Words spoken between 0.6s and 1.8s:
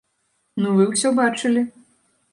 Ну вы ўсё бачылі.